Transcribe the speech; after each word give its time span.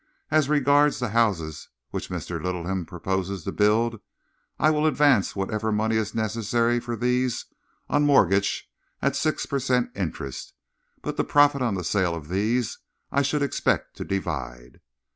As 0.31 0.49
regards 0.49 0.97
the 0.97 1.09
houses 1.09 1.69
which 1.91 2.09
Mr. 2.09 2.41
Littleham 2.41 2.87
proposes 2.87 3.43
to 3.43 3.51
build, 3.51 3.99
I 4.57 4.71
will 4.71 4.87
advance 4.87 5.35
whatever 5.35 5.71
money 5.71 5.95
is 5.95 6.15
necessary 6.15 6.79
for 6.79 6.95
these, 6.95 7.45
on 7.87 8.01
mortgage, 8.03 8.67
at 9.03 9.15
six 9.15 9.45
per 9.45 9.59
cent 9.59 9.91
interest, 9.95 10.53
but 11.03 11.17
the 11.17 11.23
profit 11.23 11.61
on 11.61 11.75
the 11.75 11.83
sale 11.83 12.15
of 12.15 12.29
these 12.29 12.79
I 13.11 13.21
should 13.21 13.43
expect 13.43 13.95
to 13.97 14.03
divide." 14.03 14.79